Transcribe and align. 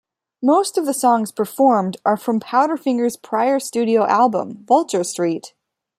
Most 0.41 0.79
of 0.79 0.87
the 0.87 0.95
songs 0.95 1.31
performed 1.31 1.97
are 2.03 2.17
from 2.17 2.39
Powderfinger's 2.39 3.15
prior 3.17 3.59
studio 3.59 4.07
album; 4.07 4.65
"Vulture 4.67 5.03
Street". 5.03 5.53